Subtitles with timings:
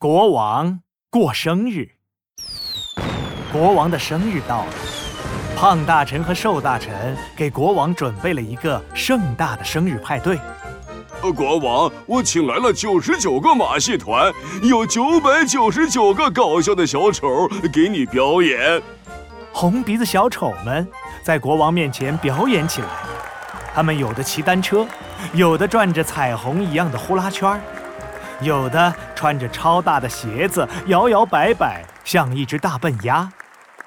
[0.00, 0.78] 国王
[1.10, 1.88] 过生日。
[3.52, 4.72] 国王的生日到了，
[5.56, 10.38] 胖大臣和瘦大臣给国王准备了一个盛大的生日派对。
[11.20, 14.32] 呃，国王，我请来了九十九个马戏团，
[14.62, 18.80] 有九百九十九个搞笑的小丑给你表演。
[19.52, 20.86] 红鼻子小丑们
[21.24, 22.88] 在国王面前表演起来，
[23.74, 24.86] 他们有的骑单车，
[25.32, 27.60] 有的转着彩虹一样的呼啦圈儿。
[28.40, 33.14] 有的穿着超大的鞋子，摇摇摆摆，像一只大笨鸭。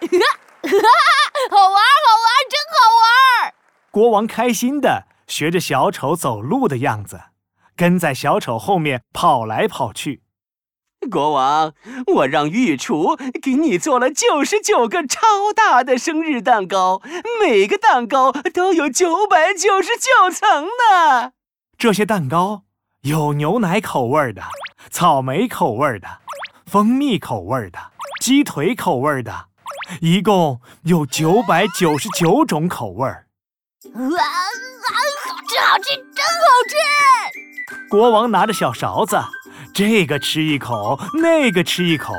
[0.02, 3.54] 好玩，好玩，真好玩！
[3.90, 7.22] 国王开心的学着小丑走路的样子，
[7.76, 10.22] 跟在小丑后面跑来跑去。
[11.10, 11.74] 国王，
[12.16, 17.02] 我让御厨给你做了九十九个超大的生日蛋糕，
[17.42, 21.32] 每个蛋糕都有九百九十九层呢。
[21.78, 22.64] 这些蛋糕。
[23.02, 24.44] 有牛奶口味的、
[24.92, 26.08] 草莓口味的、
[26.68, 27.80] 蜂蜜口味的、
[28.22, 29.46] 鸡腿口味的，
[30.02, 33.08] 一共有九百九十九种口味。
[33.08, 33.16] 哇，
[33.96, 35.02] 好
[35.50, 37.90] 吃，好吃，真好吃！
[37.90, 39.20] 国王拿着小勺子，
[39.74, 42.14] 这个吃一口，那个吃一口，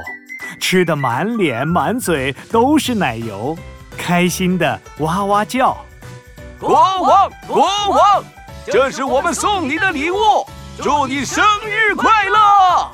[0.58, 3.56] 吃的满脸满嘴都是奶油，
[3.96, 5.76] 开心的哇哇叫。
[6.58, 8.24] 国王，国王，
[8.66, 10.16] 这是我们送你的礼物。
[10.80, 12.90] 祝你生日快乐！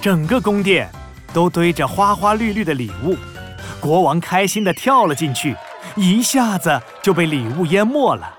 [0.00, 0.90] 整个宫殿
[1.34, 3.16] 都堆着花花绿绿的礼物，
[3.80, 5.56] 国王开心地跳了进去，
[5.96, 8.32] 一下子就被礼物淹没了。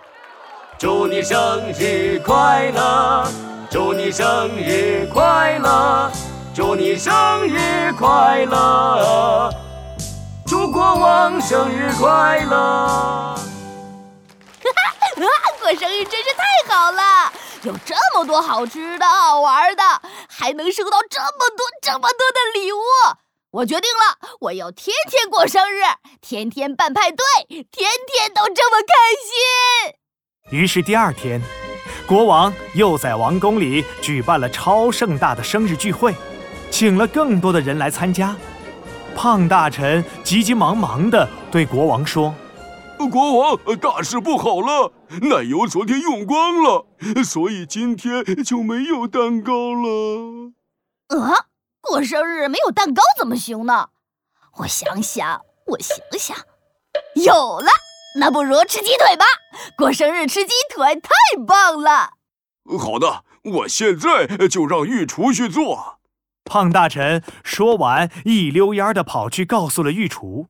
[0.77, 1.37] 祝你生
[1.73, 3.29] 日快乐！
[3.69, 6.09] 祝你生日快乐！
[6.53, 9.53] 祝你生日快乐！
[10.45, 12.55] 祝国王生日快乐！
[12.55, 13.35] 哈
[15.13, 15.21] 哈，
[15.59, 17.01] 过生日真是太好了！
[17.67, 19.83] 有这么多好吃的好玩的，
[20.29, 22.79] 还能收到这么多这么多的礼物，
[23.51, 25.81] 我决定了，我要天天过生日，
[26.21, 27.25] 天天办派对，
[27.69, 28.95] 天天都这么开
[29.91, 30.57] 心。
[30.57, 31.41] 于是第二天，
[32.07, 36.15] 国王又在王宫里举办了超盛大的生日聚会，
[36.71, 38.33] 请了更多的人来参加。
[39.13, 42.33] 胖大臣急急忙忙地对国王说。
[43.05, 44.91] 国王，大事不好了！
[45.21, 46.87] 奶油昨天用光了，
[47.23, 50.51] 所以今天就没有蛋糕了。
[51.09, 51.45] 啊，
[51.79, 53.89] 过生日没有蛋糕怎么行呢？
[54.57, 56.35] 我想想，我想想，
[57.15, 57.69] 有了，
[58.19, 59.25] 那不如吃鸡腿吧！
[59.77, 61.11] 过生日吃鸡腿太
[61.45, 62.13] 棒了。
[62.77, 65.99] 好的，我现在就让御厨去做。
[66.43, 70.47] 胖大臣说完，一溜烟的跑去告诉了御厨。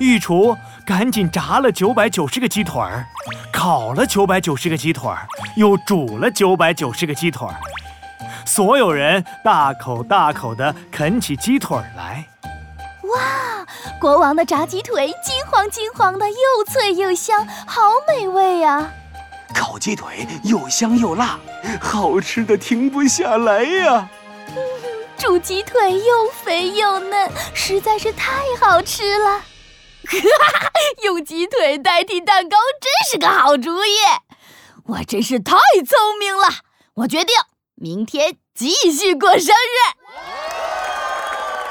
[0.00, 3.06] 御厨赶紧炸了九百九十个鸡腿儿，
[3.52, 7.54] 烤了九百九十个鸡腿儿，又煮了九百九十个鸡腿儿。
[8.46, 12.24] 所有人大口大口地啃起鸡腿来。
[13.02, 13.66] 哇，
[14.00, 18.90] 国王的炸鸡腿金黄金黄的，又脆又香，好美味呀！
[19.54, 21.38] 烤鸡腿又香又辣，
[21.80, 24.08] 好吃的停不下来呀！
[24.48, 24.56] 嗯
[25.18, 29.42] 煮鸡腿又肥又嫩，实在是太好吃了。
[30.18, 30.70] 哈，
[31.04, 33.90] 用鸡腿代替蛋糕真是个好主意！
[34.86, 36.48] 我真是太聪明了。
[36.94, 37.32] 我决定
[37.76, 39.78] 明天继续过生日。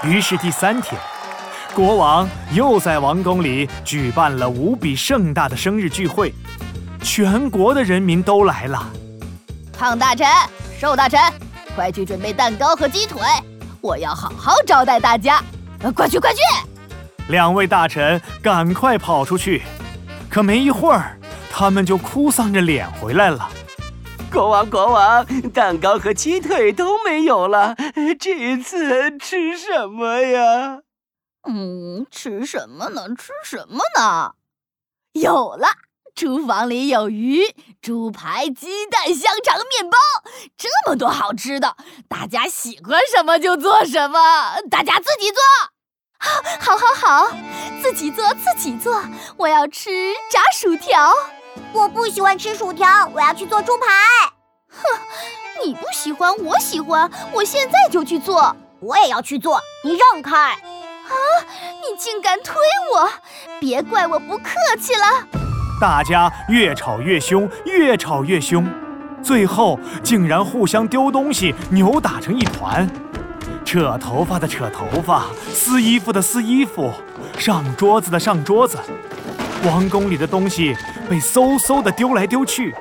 [0.08, 0.98] 于是第三天，
[1.76, 6.34] 国王又在王宫里举办了无比盛大的生日聚会，
[7.04, 8.90] 全国的人民都来了。
[9.78, 10.26] 胖大臣、
[10.80, 11.20] 瘦大臣，
[11.76, 13.22] 快去准备蛋糕和鸡腿，
[13.82, 15.44] 我要好好招待大家。
[15.96, 16.40] 快去，快去！
[17.30, 19.62] 两位大臣赶快跑出去，
[20.32, 21.16] 可没一会儿，
[21.52, 23.48] 他们就哭丧着脸回来了。
[24.32, 25.24] 国王，国王，
[25.54, 27.76] 蛋糕和鸡腿都没有了，
[28.20, 30.80] 这次吃什么呀？
[31.48, 33.10] 嗯，吃什么呢？
[33.16, 34.34] 吃什么呢？
[35.14, 35.68] 有了，
[36.16, 37.42] 厨房里有鱼、
[37.80, 39.98] 猪排、鸡蛋、香肠、面包，
[40.58, 44.18] 这么多好吃的，大家喜欢什么就做什么，
[44.72, 45.40] 大家自己做。
[46.60, 47.28] 好，好，好，
[47.82, 49.02] 自己做，自己做。
[49.38, 49.90] 我要吃
[50.30, 51.12] 炸薯条。
[51.74, 53.86] 我不喜欢吃薯条，我要去做猪排。
[54.72, 54.84] 哼，
[55.66, 58.56] 你不喜欢，我喜欢，我现在就去做。
[58.82, 60.38] 我也要去做，你让开！
[60.38, 61.14] 啊，
[61.82, 62.56] 你竟敢推
[62.94, 63.10] 我！
[63.60, 65.28] 别怪我不客气了。
[65.82, 68.66] 大家越吵越凶，越吵越凶，
[69.22, 72.88] 最后竟然互相丢东西，扭打成一团。
[73.72, 76.92] 扯头发的扯头发，撕衣服的撕衣服，
[77.38, 78.80] 上桌子的上桌子，
[79.64, 80.76] 王宫里的东西
[81.08, 82.74] 被嗖嗖的丢来丢去，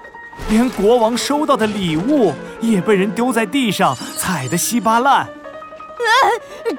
[0.49, 5.29] 连国王收到的礼物也被人丢在地上，踩得稀巴烂。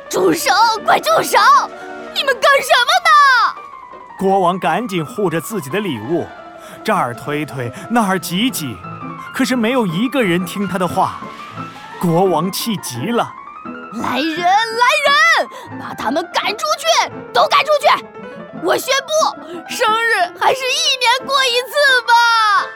[0.10, 0.52] 住手！
[0.84, 1.38] 快住手！
[2.16, 3.62] 你们干什么呢？
[4.18, 6.26] 国王赶紧护着自己的礼物，
[6.84, 8.76] 这儿推推，那儿挤挤，
[9.36, 11.20] 可是没有一个人听他的话。
[12.02, 13.32] 国王气极了，
[13.94, 16.86] 来人，来人，把他们赶出去，
[17.34, 18.06] 都赶出去！
[18.64, 19.10] 我宣布，
[19.70, 22.68] 生日还是一年过一次吧。